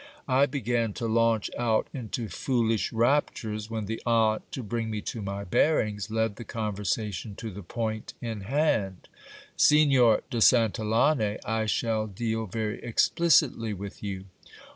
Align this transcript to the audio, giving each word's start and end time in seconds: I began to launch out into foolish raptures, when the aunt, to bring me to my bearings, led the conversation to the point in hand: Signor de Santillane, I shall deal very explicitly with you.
I 0.27 0.47
began 0.47 0.93
to 0.93 1.05
launch 1.05 1.51
out 1.59 1.87
into 1.93 2.27
foolish 2.27 2.91
raptures, 2.91 3.69
when 3.69 3.85
the 3.85 4.01
aunt, 4.03 4.51
to 4.51 4.63
bring 4.63 4.89
me 4.89 4.99
to 5.01 5.21
my 5.21 5.43
bearings, 5.43 6.09
led 6.09 6.37
the 6.37 6.43
conversation 6.43 7.35
to 7.35 7.51
the 7.51 7.61
point 7.61 8.15
in 8.19 8.41
hand: 8.41 9.07
Signor 9.55 10.23
de 10.31 10.39
Santillane, 10.41 11.37
I 11.45 11.67
shall 11.67 12.07
deal 12.07 12.47
very 12.47 12.81
explicitly 12.81 13.75
with 13.75 14.01
you. 14.01 14.25